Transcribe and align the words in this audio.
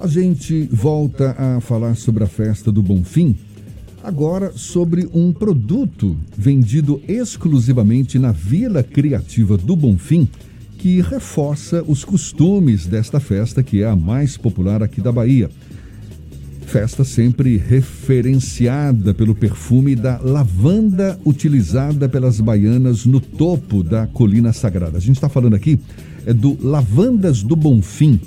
A 0.00 0.06
gente 0.06 0.66
volta 0.72 1.36
a 1.38 1.60
falar 1.60 1.94
sobre 1.94 2.24
a 2.24 2.26
festa 2.26 2.72
do 2.72 2.82
Bonfim, 2.82 3.36
agora 4.02 4.50
sobre 4.56 5.06
um 5.12 5.30
produto 5.30 6.16
vendido 6.34 7.02
exclusivamente 7.06 8.18
na 8.18 8.32
Vila 8.32 8.82
Criativa 8.82 9.58
do 9.58 9.76
Bonfim, 9.76 10.26
que 10.78 11.02
reforça 11.02 11.84
os 11.86 12.02
costumes 12.02 12.86
desta 12.86 13.20
festa, 13.20 13.62
que 13.62 13.82
é 13.82 13.88
a 13.88 13.94
mais 13.94 14.38
popular 14.38 14.82
aqui 14.82 15.02
da 15.02 15.12
Bahia. 15.12 15.50
Festa 16.62 17.04
sempre 17.04 17.58
referenciada 17.58 19.12
pelo 19.12 19.34
perfume 19.34 19.94
da 19.94 20.18
lavanda 20.18 21.20
utilizada 21.26 22.08
pelas 22.08 22.40
baianas 22.40 23.04
no 23.04 23.20
topo 23.20 23.82
da 23.82 24.06
colina 24.06 24.50
sagrada. 24.54 24.96
A 24.96 25.00
gente 25.00 25.16
está 25.16 25.28
falando 25.28 25.56
aqui 25.56 25.78
é 26.24 26.32
do 26.32 26.56
Lavandas 26.66 27.42
do 27.42 27.54
Bonfim 27.54 28.18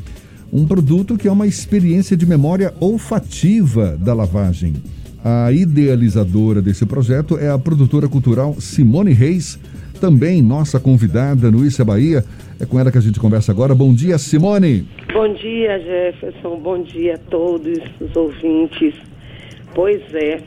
um 0.54 0.68
produto 0.68 1.18
que 1.18 1.28
é 1.28 1.32
uma 1.32 1.48
experiência 1.48 2.16
de 2.16 2.28
memória 2.28 2.72
olfativa 2.80 3.98
da 3.98 4.14
lavagem. 4.14 4.76
A 5.26 5.52
idealizadora 5.52 6.62
desse 6.62 6.86
projeto 6.86 7.40
é 7.40 7.50
a 7.50 7.58
produtora 7.58 8.08
cultural 8.08 8.54
Simone 8.60 9.14
Reis, 9.14 9.60
também 10.00 10.44
nossa 10.44 10.80
convidada 10.80 11.50
no 11.50 11.66
Issa 11.66 11.84
Bahia. 11.84 12.24
É 12.60 12.68
com 12.68 12.80
ela 12.80 12.92
que 12.92 13.00
a 13.00 13.02
gente 13.02 13.20
conversa 13.20 13.52
agora. 13.52 13.74
Bom 13.74 13.92
dia, 13.96 14.20
Simone. 14.20 14.88
Bom 15.12 15.34
dia, 15.34 15.80
Jefferson. 15.80 16.60
Bom 16.60 16.84
dia 16.84 17.16
a 17.16 17.18
todos 17.18 17.80
os 18.00 18.16
ouvintes. 18.16 18.94
Pois 19.74 20.02
é, 20.14 20.40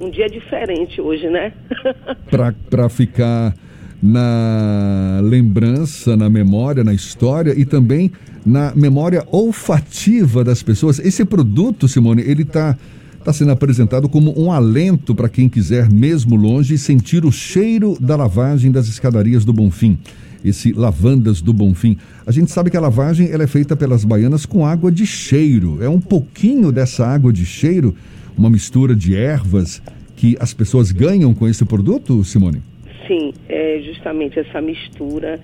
um 0.00 0.10
dia 0.10 0.28
diferente 0.28 1.00
hoje, 1.00 1.30
né? 1.30 1.52
Para 2.68 2.88
ficar 2.88 3.54
na 4.02 5.20
lembrança, 5.22 6.16
na 6.16 6.28
memória, 6.28 6.82
na 6.82 6.92
história 6.92 7.54
e 7.56 7.64
também 7.64 8.10
na 8.46 8.72
memória 8.76 9.26
olfativa 9.32 10.44
das 10.44 10.62
pessoas. 10.62 11.00
Esse 11.00 11.24
produto, 11.24 11.88
Simone, 11.88 12.22
ele 12.22 12.42
está 12.42 12.78
tá 13.24 13.32
sendo 13.32 13.50
apresentado 13.50 14.08
como 14.08 14.32
um 14.40 14.52
alento 14.52 15.12
para 15.16 15.28
quem 15.28 15.48
quiser, 15.48 15.90
mesmo 15.90 16.36
longe, 16.36 16.78
sentir 16.78 17.24
o 17.24 17.32
cheiro 17.32 17.96
da 18.00 18.14
lavagem 18.14 18.70
das 18.70 18.86
escadarias 18.86 19.44
do 19.44 19.52
Bonfim. 19.52 19.98
Esse 20.44 20.72
Lavandas 20.72 21.42
do 21.42 21.52
Bonfim. 21.52 21.98
A 22.24 22.30
gente 22.30 22.52
sabe 22.52 22.70
que 22.70 22.76
a 22.76 22.80
lavagem 22.80 23.28
ela 23.32 23.42
é 23.42 23.48
feita 23.48 23.74
pelas 23.74 24.04
baianas 24.04 24.46
com 24.46 24.64
água 24.64 24.92
de 24.92 25.04
cheiro. 25.04 25.82
É 25.82 25.88
um 25.88 26.00
pouquinho 26.00 26.70
dessa 26.70 27.04
água 27.04 27.32
de 27.32 27.44
cheiro, 27.44 27.96
uma 28.38 28.48
mistura 28.48 28.94
de 28.94 29.16
ervas 29.16 29.82
que 30.14 30.36
as 30.38 30.54
pessoas 30.54 30.92
ganham 30.92 31.34
com 31.34 31.48
esse 31.48 31.64
produto, 31.64 32.22
Simone? 32.22 32.62
Sim, 33.08 33.32
é 33.48 33.80
justamente 33.84 34.38
essa 34.38 34.60
mistura, 34.60 35.40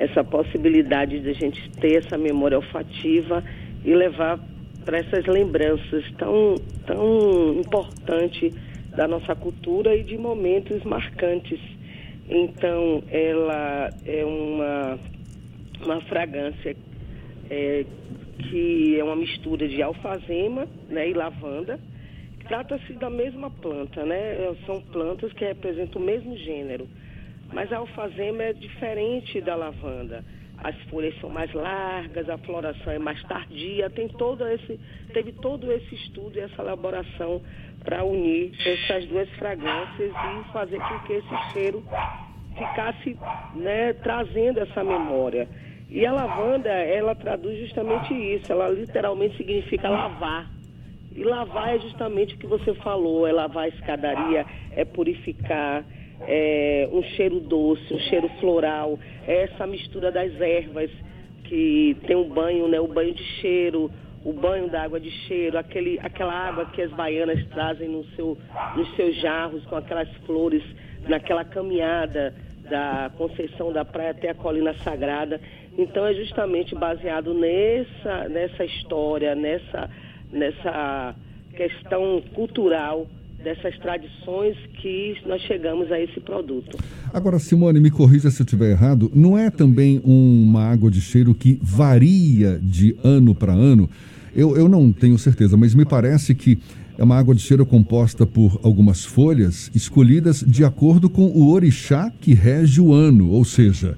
essa 0.00 0.24
possibilidade 0.24 1.20
de 1.20 1.28
a 1.28 1.34
gente 1.34 1.70
ter 1.72 1.98
essa 1.98 2.16
memória 2.16 2.56
olfativa 2.56 3.44
e 3.84 3.94
levar 3.94 4.40
para 4.84 4.98
essas 4.98 5.26
lembranças 5.26 6.04
tão, 6.18 6.54
tão 6.86 7.60
importantes 7.60 8.52
da 8.96 9.06
nossa 9.06 9.36
cultura 9.36 9.94
e 9.94 10.02
de 10.02 10.16
momentos 10.16 10.82
marcantes. 10.84 11.60
Então, 12.28 13.02
ela 13.10 13.90
é 14.04 14.24
uma, 14.24 14.98
uma 15.84 16.00
fragrância 16.02 16.74
é, 17.50 17.84
que 18.38 18.98
é 18.98 19.04
uma 19.04 19.16
mistura 19.16 19.68
de 19.68 19.82
alfazema 19.82 20.66
né, 20.88 21.10
e 21.10 21.12
lavanda 21.12 21.78
Trata-se 22.50 22.94
da 22.94 23.08
mesma 23.08 23.48
planta, 23.48 24.04
né? 24.04 24.34
São 24.66 24.80
plantas 24.80 25.32
que 25.34 25.44
representam 25.44 26.02
o 26.02 26.04
mesmo 26.04 26.36
gênero. 26.36 26.88
Mas 27.52 27.72
a 27.72 27.78
alfazema 27.78 28.42
é 28.42 28.52
diferente 28.52 29.40
da 29.40 29.56
lavanda. 29.56 30.24
As 30.62 30.76
folhas 30.90 31.18
são 31.20 31.30
mais 31.30 31.52
largas, 31.54 32.28
a 32.28 32.36
floração 32.38 32.92
é 32.92 32.98
mais 32.98 33.22
tardia, 33.24 33.88
tem 33.88 34.08
todo 34.08 34.46
esse, 34.46 34.78
teve 35.12 35.32
todo 35.32 35.72
esse 35.72 35.94
estudo 35.94 36.36
e 36.36 36.40
essa 36.40 36.60
elaboração 36.60 37.40
para 37.82 38.04
unir 38.04 38.52
essas 38.66 39.06
duas 39.06 39.28
fragrâncias 39.30 40.12
e 40.12 40.52
fazer 40.52 40.78
com 40.78 40.98
que 41.00 41.14
esse 41.14 41.52
cheiro 41.52 41.82
ficasse 42.56 43.16
né, 43.54 43.94
trazendo 43.94 44.60
essa 44.60 44.84
memória. 44.84 45.48
E 45.88 46.04
a 46.04 46.12
lavanda, 46.12 46.68
ela 46.68 47.14
traduz 47.14 47.58
justamente 47.58 48.12
isso, 48.14 48.52
ela 48.52 48.68
literalmente 48.68 49.36
significa 49.38 49.88
lavar. 49.88 50.48
E 51.10 51.24
lavar 51.24 51.74
é 51.74 51.78
justamente 51.80 52.34
o 52.34 52.38
que 52.38 52.46
você 52.46 52.74
falou, 52.74 53.26
é 53.26 53.32
lavar 53.32 53.64
a 53.64 53.68
escadaria, 53.68 54.46
é 54.72 54.84
purificar, 54.84 55.84
é 56.26 56.88
um 56.92 57.02
cheiro 57.02 57.40
doce, 57.40 57.92
um 57.92 57.98
cheiro 58.00 58.28
floral, 58.40 58.98
é 59.26 59.44
essa 59.44 59.66
mistura 59.66 60.10
das 60.10 60.38
ervas 60.40 60.90
que 61.44 61.96
tem 62.06 62.16
um 62.16 62.28
banho, 62.28 62.68
né, 62.68 62.78
o 62.80 62.86
banho 62.86 63.14
de 63.14 63.24
cheiro, 63.40 63.90
o 64.24 64.32
banho 64.32 64.68
da 64.68 64.82
água 64.82 65.00
de 65.00 65.10
cheiro, 65.10 65.58
aquele, 65.58 65.98
aquela 66.02 66.32
água 66.32 66.66
que 66.66 66.82
as 66.82 66.90
baianas 66.92 67.44
trazem 67.46 67.88
no 67.88 68.04
seu, 68.16 68.36
nos 68.76 68.94
seus 68.94 69.16
jarros 69.16 69.64
com 69.66 69.76
aquelas 69.76 70.08
flores, 70.26 70.62
naquela 71.08 71.44
caminhada 71.44 72.34
da 72.68 73.10
Conceição 73.16 73.72
da 73.72 73.84
Praia 73.84 74.10
até 74.10 74.30
a 74.30 74.34
Colina 74.34 74.74
Sagrada. 74.74 75.40
Então 75.76 76.06
é 76.06 76.14
justamente 76.14 76.74
baseado 76.74 77.32
nessa, 77.32 78.28
nessa 78.28 78.64
história, 78.64 79.34
nessa 79.34 79.88
nessa 80.32 81.14
questão 81.56 82.22
cultural 82.34 83.06
dessas 83.42 83.76
tradições 83.78 84.56
que 84.80 85.16
nós 85.26 85.40
chegamos 85.42 85.90
a 85.90 86.00
esse 86.00 86.20
produto. 86.20 86.78
Agora, 87.12 87.38
Simone, 87.38 87.80
me 87.80 87.90
corrija 87.90 88.30
se 88.30 88.42
eu 88.42 88.44
estiver 88.44 88.70
errado, 88.70 89.10
não 89.14 89.36
é 89.36 89.50
também 89.50 90.00
uma 90.04 90.64
água 90.64 90.90
de 90.90 91.00
cheiro 91.00 91.34
que 91.34 91.58
varia 91.62 92.58
de 92.62 92.96
ano 93.02 93.34
para 93.34 93.52
ano? 93.52 93.88
Eu, 94.34 94.56
eu 94.56 94.68
não 94.68 94.92
tenho 94.92 95.18
certeza, 95.18 95.56
mas 95.56 95.74
me 95.74 95.84
parece 95.84 96.34
que 96.34 96.58
é 96.96 97.02
uma 97.02 97.16
água 97.16 97.34
de 97.34 97.40
cheiro 97.40 97.64
composta 97.64 98.26
por 98.26 98.60
algumas 98.62 99.04
folhas 99.04 99.70
escolhidas 99.74 100.44
de 100.46 100.64
acordo 100.64 101.08
com 101.08 101.26
o 101.26 101.50
orixá 101.50 102.12
que 102.20 102.34
rege 102.34 102.80
o 102.80 102.92
ano, 102.92 103.30
ou 103.30 103.44
seja, 103.44 103.96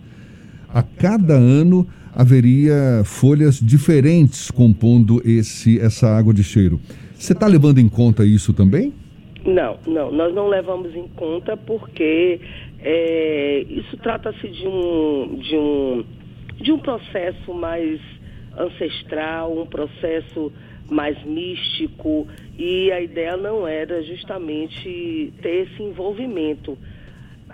a 0.72 0.82
cada 0.82 1.34
ano 1.34 1.86
haveria 2.14 3.02
folhas 3.04 3.58
diferentes 3.60 4.50
compondo 4.50 5.20
esse 5.24 5.78
essa 5.80 6.08
água 6.08 6.32
de 6.32 6.44
cheiro. 6.44 6.80
Você 7.18 7.32
está 7.32 7.46
levando 7.46 7.78
em 7.78 7.88
conta 7.88 8.24
isso 8.24 8.52
também? 8.52 8.92
Não, 9.44 9.78
não, 9.86 10.12
nós 10.12 10.34
não 10.34 10.48
levamos 10.48 10.94
em 10.94 11.08
conta 11.08 11.56
porque 11.56 12.40
é, 12.80 13.64
isso 13.68 13.96
trata-se 13.98 14.48
de 14.48 14.66
um, 14.66 15.36
de, 15.36 15.56
um, 15.56 16.04
de 16.56 16.72
um 16.72 16.78
processo 16.78 17.52
mais 17.52 18.00
ancestral, 18.56 19.58
um 19.58 19.66
processo 19.66 20.52
mais 20.88 21.20
místico. 21.24 22.28
E 22.58 22.92
a 22.92 23.00
ideia 23.00 23.36
não 23.36 23.66
era 23.66 24.02
justamente 24.02 25.32
ter 25.42 25.66
esse 25.66 25.82
envolvimento, 25.82 26.78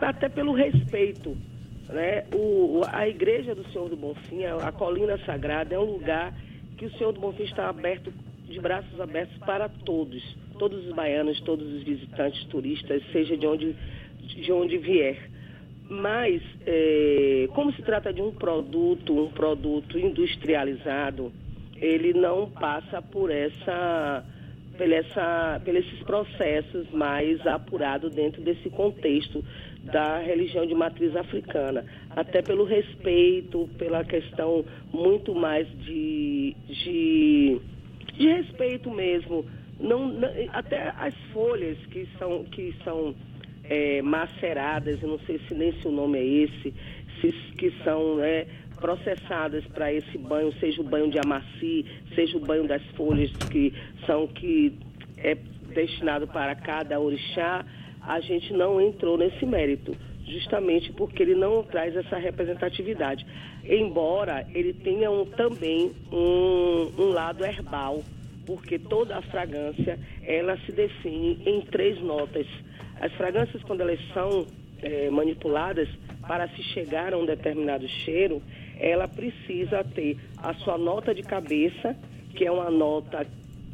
até 0.01 0.29
pelo 0.29 0.53
respeito 0.53 1.37
né? 1.89 2.25
O, 2.35 2.83
a 2.87 3.09
igreja 3.09 3.55
do 3.55 3.65
Senhor 3.71 3.89
do 3.89 3.97
Bonfim, 3.97 4.45
a, 4.45 4.57
a 4.57 4.73
colina 4.73 5.19
sagrada, 5.25 5.75
é 5.75 5.79
um 5.79 5.85
lugar 5.85 6.35
que 6.77 6.87
o 6.87 6.93
Senhor 6.93 7.13
do 7.13 7.21
Bonfim 7.21 7.45
está 7.45 7.69
aberto, 7.69 8.13
de 8.47 8.61
braços 8.61 9.01
abertos 9.01 9.37
para 9.39 9.69
todos, 9.69 10.23
todos 10.59 10.87
os 10.87 10.93
baianos, 10.93 11.41
todos 11.41 11.67
os 11.73 11.83
visitantes, 11.83 12.45
turistas, 12.45 13.03
seja 13.13 13.37
de 13.37 13.47
onde, 13.47 13.75
de 14.21 14.53
onde 14.53 14.77
vier. 14.79 15.17
Mas, 15.89 16.43
é, 16.67 17.49
como 17.55 17.73
se 17.73 17.81
trata 17.83 18.13
de 18.13 18.21
um 18.21 18.33
produto, 18.33 19.19
um 19.19 19.31
produto 19.31 19.99
industrializado, 19.99 21.33
ele 21.77 22.13
não 22.13 22.51
passa 22.51 23.01
por 23.01 23.31
essa, 23.31 24.25
por, 24.77 24.93
essa, 24.93 25.61
por 25.65 25.75
esses 25.75 25.99
processos 26.01 26.91
mais 26.91 27.45
apurados 27.47 28.15
dentro 28.15 28.43
desse 28.43 28.69
contexto 28.69 29.43
da 29.85 30.19
religião 30.19 30.67
de 30.67 30.75
matriz 30.75 31.15
africana, 31.17 31.85
até 32.11 32.43
pelo 32.43 32.65
respeito, 32.65 33.69
pela 33.79 34.05
questão 34.05 34.65
muito 34.93 35.35
mais 35.35 35.67
de, 35.85 36.55
de, 36.67 37.61
de 38.15 38.29
respeito 38.29 38.91
mesmo. 38.91 39.47
Não, 39.81 40.09
não, 40.09 40.29
até 40.53 40.93
as 40.99 41.15
folhas 41.33 41.79
que 41.87 42.09
são, 42.19 42.45
que 42.45 42.75
são 42.83 43.15
é, 43.65 44.03
maceradas, 44.03 45.03
eu 45.03 45.09
não 45.09 45.19
sei 45.21 45.41
se 45.47 45.55
nem 45.55 45.73
se 45.81 45.87
o 45.87 45.93
nome 45.93 46.19
é 46.19 46.25
esse, 46.25 46.75
se, 47.21 47.33
que 47.57 47.71
são 47.85 48.23
é, 48.23 48.47
processadas 48.81 49.65
para 49.67 49.93
esse 49.93 50.17
banho, 50.19 50.53
seja 50.59 50.81
o 50.81 50.85
banho 50.85 51.11
de 51.11 51.19
amaci, 51.19 51.85
seja 52.15 52.37
o 52.37 52.41
banho 52.41 52.67
das 52.67 52.83
folhas 52.97 53.31
que 53.51 53.73
são 54.07 54.27
que 54.27 54.79
é 55.19 55.37
destinado 55.75 56.27
para 56.27 56.55
cada 56.55 56.99
orixá, 56.99 57.65
a 58.01 58.21
gente 58.21 58.53
não 58.53 58.81
entrou 58.81 59.19
nesse 59.19 59.45
mérito, 59.45 59.95
justamente 60.27 60.93
porque 60.93 61.23
ele 61.23 61.35
não 61.35 61.63
traz 61.63 61.95
essa 61.95 62.17
representatividade. 62.17 63.27
Embora 63.65 64.47
ele 64.55 64.73
tenha 64.73 65.11
um, 65.11 65.25
também 65.27 65.93
um, 66.11 66.93
um 66.99 67.09
lado 67.11 67.45
herbal, 67.45 68.03
porque 68.49 68.79
toda 68.79 69.19
a 69.19 69.21
fragrância 69.21 69.99
ela 70.23 70.57
se 70.65 70.73
define 70.73 71.39
em 71.45 71.61
três 71.61 72.01
notas. 72.01 72.47
As 72.99 73.13
fragrâncias, 73.13 73.63
quando 73.63 73.83
elas 73.83 74.01
são 74.15 74.47
é, 74.83 75.11
manipuladas 75.11 75.87
para 76.27 76.49
se 76.49 76.63
chegar 76.63 77.13
a 77.13 77.19
um 77.19 77.27
determinado 77.27 77.87
cheiro, 77.87 78.43
ela 78.81 79.07
precisa 79.07 79.85
ter 79.85 80.17
a 80.39 80.55
sua 80.55 80.79
nota 80.79 81.15
de 81.15 81.23
cabeça, 81.23 81.95
que 82.35 82.47
é 82.47 82.51
uma 82.51 82.71
nota, 82.71 83.27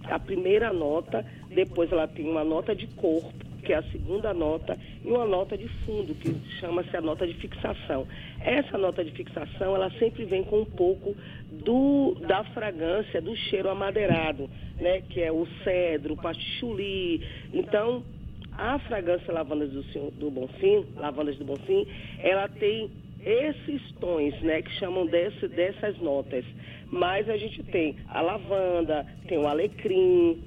a 0.02 0.18
primeira 0.18 0.72
nota, 0.72 1.24
depois 1.50 1.92
ela 1.92 2.08
tem 2.08 2.28
uma 2.28 2.42
nota 2.42 2.74
de 2.74 2.88
corpo, 2.88 3.43
que 3.64 3.72
é 3.72 3.76
a 3.76 3.82
segunda 3.90 4.32
nota, 4.34 4.78
e 5.04 5.08
uma 5.08 5.24
nota 5.24 5.56
de 5.56 5.66
fundo, 5.84 6.14
que 6.14 6.34
chama-se 6.60 6.94
a 6.96 7.00
nota 7.00 7.26
de 7.26 7.34
fixação. 7.34 8.06
Essa 8.40 8.76
nota 8.76 9.04
de 9.04 9.10
fixação, 9.12 9.74
ela 9.74 9.90
sempre 9.98 10.24
vem 10.24 10.44
com 10.44 10.60
um 10.60 10.64
pouco 10.64 11.16
do, 11.50 12.14
da 12.26 12.44
fragrância, 12.44 13.20
do 13.20 13.34
cheiro 13.34 13.70
amadeirado, 13.70 14.48
né? 14.78 15.00
Que 15.08 15.22
é 15.22 15.32
o 15.32 15.46
cedro, 15.64 16.14
o 16.14 16.16
pastichuli. 16.16 17.26
Então, 17.52 18.04
a 18.52 18.78
fragrância 18.80 19.32
lavandas 19.32 19.70
do, 19.70 20.10
do 20.12 20.30
Bonfim, 20.30 20.84
lavandas 20.96 21.36
do 21.38 21.44
Bonfim, 21.44 21.86
ela 22.18 22.48
tem 22.48 22.90
esses 23.24 23.80
tons, 23.98 24.38
né, 24.42 24.60
que 24.60 24.70
chamam 24.72 25.06
desse, 25.06 25.48
dessas 25.48 25.98
notas. 25.98 26.44
Mas 26.90 27.28
a 27.28 27.36
gente 27.36 27.62
tem 27.64 27.96
a 28.08 28.20
lavanda, 28.20 29.06
tem 29.26 29.38
o 29.38 29.46
alecrim, 29.46 30.42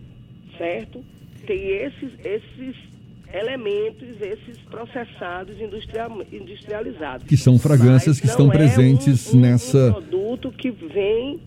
certo? 0.58 1.04
Tem 1.46 1.70
esses, 1.70 2.13
esses 2.24 2.75
elementos, 3.33 4.21
esses 4.21 4.57
processados 4.69 5.59
industrial, 5.59 6.21
industrializados. 6.31 7.27
Que 7.27 7.38
são 7.38 7.59
fragrâncias 7.59 8.19
que 8.19 8.27
estão 8.27 8.50
presentes 8.50 9.33
um, 9.33 9.38
um, 9.38 9.41
nessa. 9.41 9.89
Um 9.89 9.94
produto 9.94 10.51
que 10.51 10.71
vem 10.71 11.39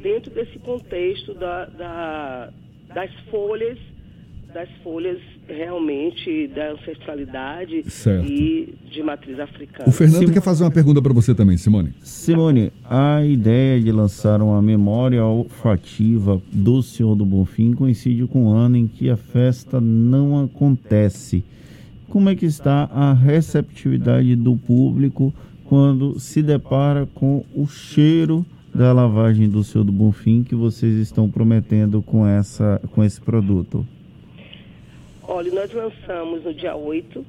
dentro 0.00 0.30
desse 0.30 0.58
contexto 0.58 1.34
da, 1.34 1.64
da 1.66 2.52
das 2.94 3.12
folhas 3.30 3.78
das 4.52 4.68
folhas 4.82 5.18
realmente 5.46 6.48
da 6.48 6.72
ancestralidade 6.72 7.84
certo. 7.90 8.26
e 8.26 8.74
de 8.90 9.02
matriz 9.02 9.38
africana. 9.38 9.88
O 9.88 9.92
Fernando 9.92 10.26
Sim. 10.26 10.32
quer 10.32 10.42
fazer 10.42 10.64
uma 10.64 10.70
pergunta 10.70 11.02
para 11.02 11.12
você 11.12 11.34
também, 11.34 11.56
Simone. 11.56 11.92
Simone, 12.02 12.72
a 12.84 13.24
ideia 13.24 13.80
de 13.80 13.92
lançar 13.92 14.40
uma 14.40 14.62
memória 14.62 15.24
olfativa 15.24 16.40
do 16.50 16.82
Senhor 16.82 17.14
do 17.14 17.24
Bonfim 17.24 17.72
coincide 17.72 18.26
com 18.26 18.46
o 18.46 18.52
ano 18.52 18.76
em 18.76 18.86
que 18.86 19.10
a 19.10 19.16
festa 19.16 19.80
não 19.80 20.42
acontece. 20.44 21.44
Como 22.08 22.30
é 22.30 22.34
que 22.34 22.46
está 22.46 22.84
a 22.90 23.12
receptividade 23.12 24.34
do 24.34 24.56
público 24.56 25.32
quando 25.66 26.18
se 26.18 26.42
depara 26.42 27.06
com 27.14 27.44
o 27.54 27.66
cheiro 27.66 28.46
da 28.74 28.92
lavagem 28.94 29.48
do 29.48 29.62
Senhor 29.62 29.84
do 29.84 29.92
Bonfim 29.92 30.42
que 30.42 30.54
vocês 30.54 30.94
estão 30.96 31.28
prometendo 31.28 32.00
com, 32.00 32.26
essa, 32.26 32.80
com 32.92 33.04
esse 33.04 33.20
produto? 33.20 33.86
Olha, 35.30 35.52
nós 35.52 35.70
lançamos 35.74 36.42
no 36.42 36.54
dia 36.54 36.74
8, 36.74 37.22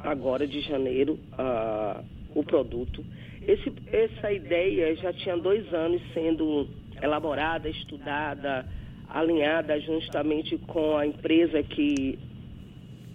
agora 0.00 0.48
de 0.48 0.60
janeiro, 0.62 1.16
uh, 1.38 2.04
o 2.34 2.42
produto. 2.42 3.04
Esse, 3.46 3.72
essa 3.92 4.32
ideia 4.32 4.96
já 4.96 5.12
tinha 5.12 5.36
dois 5.36 5.72
anos 5.72 6.02
sendo 6.12 6.66
elaborada, 7.00 7.68
estudada, 7.68 8.66
alinhada 9.08 9.78
justamente 9.78 10.58
com 10.58 10.96
a 10.96 11.06
empresa 11.06 11.62
que 11.62 12.18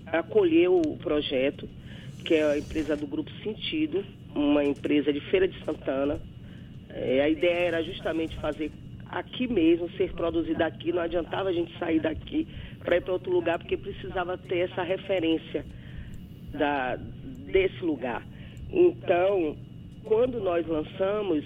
acolheu 0.08 0.80
o 0.80 0.96
projeto, 0.96 1.68
que 2.24 2.36
é 2.36 2.54
a 2.54 2.58
empresa 2.58 2.96
do 2.96 3.08
Grupo 3.08 3.30
Sentido, 3.44 4.02
uma 4.34 4.64
empresa 4.64 5.12
de 5.12 5.20
Feira 5.30 5.46
de 5.46 5.62
Santana. 5.66 6.22
É, 6.90 7.20
a 7.22 7.28
ideia 7.28 7.68
era 7.68 7.84
justamente 7.84 8.34
fazer 8.38 8.72
aqui 9.12 9.48
mesmo, 9.48 9.90
ser 9.92 10.14
produzida 10.14 10.66
aqui, 10.66 10.92
não 10.92 11.02
adiantava 11.02 11.50
a 11.50 11.54
gente 11.54 11.78
sair 11.78 12.00
daqui 12.00 12.48
para 12.80 12.98
ir 12.98 13.02
para 13.02 13.14
outro 13.14 13.32
lugar, 13.32 13.60
porque 13.60 13.78
precisava 13.78 14.38
ter 14.38 14.70
essa 14.70 14.82
referência 14.82 15.66
da, 16.54 16.96
desse 16.96 17.84
lugar. 17.84 18.26
Então, 18.72 19.58
quando 20.04 20.40
nós 20.40 20.66
lançamos, 20.66 21.44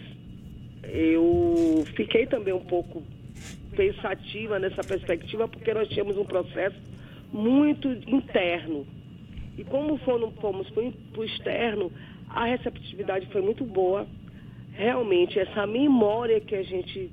eu 0.83 1.83
fiquei 1.95 2.27
também 2.27 2.53
um 2.53 2.63
pouco 2.63 3.03
pensativa 3.75 4.59
nessa 4.59 4.83
perspectiva, 4.83 5.47
porque 5.47 5.73
nós 5.73 5.89
tínhamos 5.89 6.17
um 6.17 6.25
processo 6.25 6.77
muito 7.33 7.91
interno. 8.07 8.85
E 9.57 9.63
como 9.63 9.97
fomos 9.97 10.69
para 10.69 11.21
o 11.21 11.23
externo, 11.23 11.91
a 12.29 12.45
receptividade 12.45 13.25
foi 13.27 13.41
muito 13.41 13.65
boa. 13.65 14.07
Realmente, 14.73 15.39
essa 15.39 15.65
memória 15.65 16.39
que 16.39 16.55
a 16.55 16.63
gente 16.63 17.09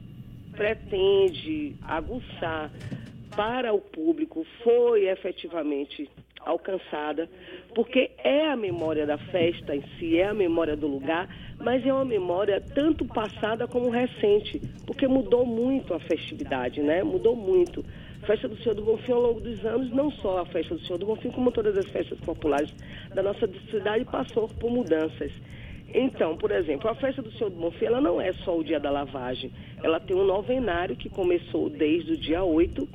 pretende 0.53 1.77
aguçar 1.83 2.71
para 3.35 3.73
o 3.73 3.81
público 3.81 4.47
foi 4.63 5.09
efetivamente 5.09 6.09
alcançada, 6.45 7.29
porque 7.75 8.11
é 8.19 8.49
a 8.49 8.57
memória 8.57 9.07
da 9.07 9.17
festa 9.17 9.75
em 9.75 9.83
si, 9.99 10.19
é 10.19 10.27
a 10.27 10.35
memória 10.35 10.77
do 10.77 10.87
lugar, 10.87 11.29
mas 11.61 11.87
é 11.87 11.93
uma 11.93 12.05
memória 12.05 12.61
tanto 12.61 13.05
passada 13.05 13.67
como 13.67 13.91
recente, 13.91 14.61
porque 14.87 15.07
mudou 15.07 15.47
muito 15.47 15.95
a 15.95 16.01
festividade, 16.01 16.83
né? 16.83 17.03
Mudou 17.03 17.37
muito. 17.37 17.85
A 18.23 18.27
festa 18.27 18.49
do 18.49 18.57
Senhor 18.59 18.75
do 18.75 18.83
Bonfim 18.83 19.13
ao 19.13 19.21
longo 19.21 19.41
dos 19.41 19.65
anos, 19.65 19.91
não 19.91 20.11
só 20.11 20.41
a 20.41 20.47
festa 20.47 20.75
do 20.75 20.81
Senhor 20.83 20.99
do 20.99 21.07
Bonfim, 21.07 21.31
como 21.31 21.51
todas 21.51 21.77
as 21.77 21.89
festas 21.91 22.21
populares 22.21 22.73
da 23.15 23.23
nossa 23.23 23.49
cidade 23.71 24.05
passou 24.05 24.49
por 24.49 24.71
mudanças. 24.71 25.33
Então, 25.95 26.37
por 26.37 26.51
exemplo, 26.51 26.89
a 26.89 26.95
festa 26.95 27.21
do 27.21 27.31
Senhor 27.33 27.51
do 27.51 27.57
Bonfim, 27.57 27.85
ela 27.85 28.01
não 28.01 28.21
é 28.21 28.33
só 28.33 28.57
o 28.57 28.65
dia 28.65 28.81
da 28.81 28.91
lavagem. 28.91 29.51
Ela 29.83 30.01
tem 30.01 30.17
um 30.17 30.25
novenário 30.25 30.97
que 30.97 31.09
começou 31.09 31.69
desde 31.69 32.13
o 32.13 32.17
dia 32.17 32.43
8 32.43 32.89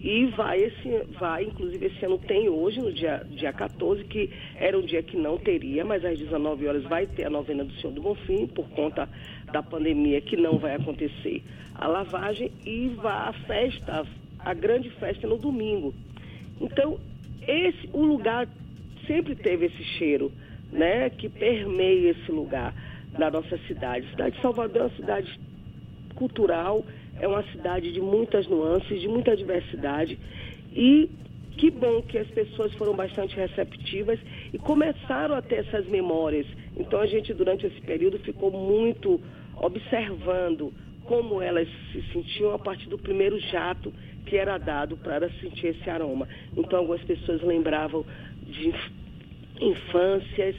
e 0.00 0.26
vai, 0.26 0.62
esse, 0.62 1.02
vai, 1.18 1.42
inclusive 1.42 1.86
esse 1.86 2.04
ano 2.04 2.18
tem 2.18 2.48
hoje, 2.48 2.78
no 2.78 2.92
dia, 2.92 3.26
dia 3.30 3.52
14, 3.52 4.04
que 4.04 4.30
era 4.54 4.78
um 4.78 4.82
dia 4.82 5.02
que 5.02 5.16
não 5.16 5.36
teria, 5.36 5.84
mas 5.84 6.04
às 6.04 6.16
19 6.16 6.68
horas 6.68 6.84
vai 6.84 7.04
ter 7.06 7.24
a 7.26 7.30
novena 7.30 7.64
do 7.64 7.72
Senhor 7.74 7.92
do 7.92 8.00
Bonfim, 8.00 8.46
por 8.46 8.68
conta 8.70 9.08
da 9.52 9.60
pandemia 9.60 10.20
que 10.20 10.36
não 10.36 10.56
vai 10.56 10.76
acontecer 10.76 11.42
a 11.74 11.88
lavagem, 11.88 12.52
e 12.64 12.88
vai 12.90 13.28
a 13.28 13.32
festa, 13.32 14.06
a 14.38 14.54
grande 14.54 14.88
festa 14.90 15.26
no 15.26 15.36
domingo. 15.36 15.92
Então, 16.60 17.00
esse, 17.46 17.88
o 17.92 18.02
lugar 18.02 18.46
sempre 19.04 19.34
teve 19.34 19.66
esse 19.66 19.82
cheiro, 19.82 20.30
né, 20.72 21.10
que 21.10 21.28
permeia 21.28 22.10
esse 22.10 22.30
lugar 22.30 22.74
da 23.18 23.30
nossa 23.30 23.58
cidade. 23.66 24.06
A 24.06 24.10
cidade 24.10 24.36
de 24.36 24.42
Salvador 24.42 24.82
é 24.82 24.84
uma 24.84 24.96
cidade 24.96 25.40
cultural, 26.14 26.84
é 27.20 27.26
uma 27.26 27.42
cidade 27.52 27.92
de 27.92 28.00
muitas 28.00 28.46
nuances, 28.46 29.00
de 29.00 29.08
muita 29.08 29.36
diversidade 29.36 30.18
e 30.72 31.10
que 31.56 31.70
bom 31.70 32.02
que 32.02 32.16
as 32.16 32.28
pessoas 32.28 32.72
foram 32.74 32.94
bastante 32.94 33.34
receptivas 33.34 34.18
e 34.52 34.58
começaram 34.58 35.34
a 35.34 35.42
ter 35.42 35.56
essas 35.56 35.86
memórias. 35.88 36.46
Então 36.76 37.00
a 37.00 37.06
gente 37.06 37.34
durante 37.34 37.66
esse 37.66 37.80
período 37.80 38.18
ficou 38.20 38.50
muito 38.50 39.20
observando 39.56 40.72
como 41.04 41.42
elas 41.42 41.66
se 41.90 42.02
sentiam 42.12 42.52
a 42.54 42.58
partir 42.58 42.88
do 42.88 42.98
primeiro 42.98 43.40
jato 43.40 43.92
que 44.26 44.36
era 44.36 44.58
dado 44.58 44.96
para 44.98 45.28
sentir 45.40 45.68
esse 45.68 45.90
aroma. 45.90 46.28
Então 46.56 46.78
algumas 46.78 47.02
pessoas 47.02 47.42
lembravam 47.42 48.04
de 48.42 48.72
infâncias, 49.68 50.56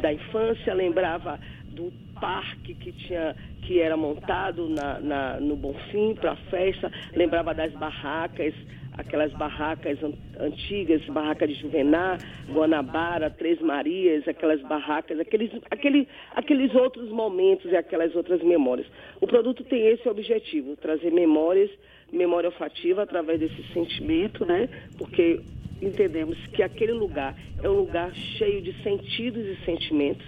da 0.00 0.12
infância, 0.12 0.74
lembrava 0.74 1.38
do 1.70 1.92
parque 2.20 2.74
que 2.74 2.92
tinha 2.92 3.36
que 3.62 3.80
era 3.80 3.96
montado 3.96 4.68
na, 4.68 4.98
na 4.98 5.40
no 5.40 5.54
Bonfim 5.54 6.14
para 6.14 6.32
a 6.32 6.36
festa, 6.36 6.90
lembrava 7.14 7.52
das 7.52 7.72
barracas, 7.72 8.54
aquelas 8.98 9.32
barracas 9.34 9.98
antigas, 10.40 11.04
barraca 11.06 11.46
de 11.46 11.54
Juvená, 11.54 12.18
Guanabara, 12.50 13.30
Três 13.30 13.60
Marias, 13.60 14.26
aquelas 14.26 14.60
barracas, 14.62 15.20
aqueles, 15.20 15.50
aquele, 15.70 16.08
aqueles 16.34 16.74
outros 16.74 17.08
momentos 17.10 17.70
e 17.70 17.76
aquelas 17.76 18.14
outras 18.16 18.42
memórias. 18.42 18.86
O 19.20 19.26
produto 19.26 19.62
tem 19.64 19.86
esse 19.86 20.08
objetivo, 20.08 20.76
trazer 20.76 21.12
memórias, 21.12 21.70
memória 22.12 22.48
olfativa 22.48 23.02
através 23.02 23.38
desse 23.38 23.62
sentimento, 23.72 24.44
né? 24.44 24.68
Porque 24.96 25.40
entendemos 25.80 26.38
que 26.52 26.62
aquele 26.62 26.92
lugar 26.92 27.36
é 27.62 27.68
um 27.68 27.74
lugar 27.80 28.14
cheio 28.14 28.62
de 28.62 28.72
sentidos 28.82 29.44
e 29.44 29.64
sentimentos, 29.64 30.26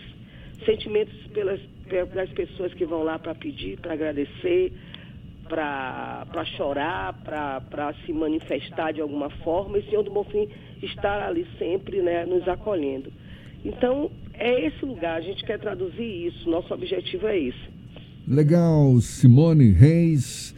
sentimentos 0.65 1.15
pelas 1.29 1.61
das 2.15 2.31
pessoas 2.31 2.73
que 2.75 2.85
vão 2.87 3.03
lá 3.03 3.19
para 3.19 3.35
pedir, 3.35 3.79
para 3.81 3.95
agradecer, 3.95 4.73
para 5.49 6.45
chorar, 6.57 7.13
para 7.25 7.95
se 8.07 8.13
manifestar 8.13 8.93
de 8.93 9.01
alguma 9.01 9.29
forma, 9.43 9.77
e 9.77 9.81
o 9.81 9.85
Senhor 9.87 10.05
do 10.05 10.11
Bonfim 10.11 10.49
estar 10.81 11.21
ali 11.27 11.47
sempre 11.59 12.01
né, 12.01 12.25
nos 12.25 12.47
acolhendo. 12.47 13.13
Então, 13.65 14.11
é 14.35 14.67
esse 14.67 14.85
lugar, 14.85 15.17
a 15.17 15.21
gente 15.21 15.45
quer 15.45 15.59
traduzir 15.59 16.29
isso, 16.29 16.49
nosso 16.49 16.73
objetivo 16.73 17.27
é 17.27 17.39
esse. 17.39 17.81
Legal, 18.27 19.01
Simone 19.01 19.73
Reis, 19.73 20.55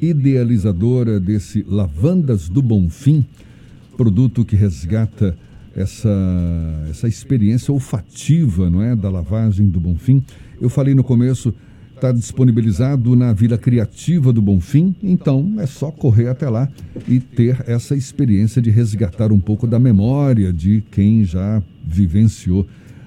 idealizadora 0.00 1.18
desse 1.18 1.64
Lavandas 1.66 2.48
do 2.48 2.60
Bonfim, 2.60 3.24
produto 3.96 4.44
que 4.44 4.56
resgata 4.56 5.36
essa, 5.74 6.10
essa 6.88 7.08
experiência 7.08 7.72
olfativa, 7.72 8.70
não 8.70 8.82
é, 8.82 8.94
da 8.94 9.10
lavagem 9.10 9.68
do 9.68 9.80
Bonfim. 9.80 10.22
Eu 10.60 10.68
falei 10.68 10.94
no 10.94 11.02
começo, 11.02 11.52
está 11.94 12.12
disponibilizado 12.12 13.16
na 13.16 13.32
Vila 13.32 13.58
Criativa 13.58 14.32
do 14.32 14.40
Bonfim, 14.40 14.94
então 15.02 15.54
é 15.58 15.66
só 15.66 15.90
correr 15.90 16.28
até 16.28 16.48
lá 16.48 16.68
e 17.08 17.18
ter 17.18 17.64
essa 17.66 17.96
experiência 17.96 18.62
de 18.62 18.70
resgatar 18.70 19.32
um 19.32 19.40
pouco 19.40 19.66
da 19.66 19.78
memória 19.78 20.52
de 20.52 20.82
quem 20.90 21.24
já 21.24 21.62
vivenciou 21.84 22.66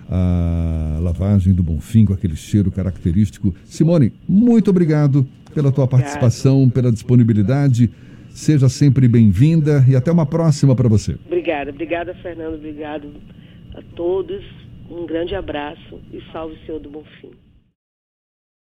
a 0.09 0.99
lavagem 1.01 1.53
do 1.53 1.61
Bonfim 1.61 2.05
com 2.05 2.13
aquele 2.13 2.35
cheiro 2.35 2.71
característico. 2.71 3.53
Simone, 3.65 4.13
muito 4.27 4.69
obrigado 4.69 5.27
pela 5.53 5.71
tua 5.71 5.87
participação, 5.87 6.69
pela 6.69 6.91
disponibilidade. 6.91 7.89
Seja 8.37 8.69
sempre 8.69 9.07
bem-vinda 9.07 9.83
e 9.89 9.95
até 9.95 10.11
uma 10.11 10.23
próxima 10.23 10.75
para 10.75 10.87
você. 10.87 11.17
Obrigada, 11.25 11.71
obrigada, 11.71 12.13
Fernando. 12.21 12.53
Obrigado 12.53 13.11
a 13.73 13.81
todos. 13.95 14.45
Um 14.91 15.07
grande 15.07 15.33
abraço 15.33 15.99
e 16.13 16.21
salve 16.31 16.53
o 16.53 16.59
Senhor 16.63 16.79
do 16.79 16.87
Bom 16.87 17.03
Fim. 17.19 17.31